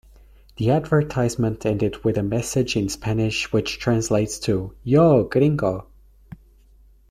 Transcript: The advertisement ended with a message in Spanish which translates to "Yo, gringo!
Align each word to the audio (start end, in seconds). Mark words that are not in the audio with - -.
The 0.57 0.71
advertisement 0.71 1.63
ended 1.63 2.03
with 2.03 2.17
a 2.17 2.23
message 2.23 2.75
in 2.75 2.89
Spanish 2.89 3.53
which 3.53 3.77
translates 3.77 4.39
to 4.39 4.73
"Yo, 4.83 5.25
gringo! 5.25 5.89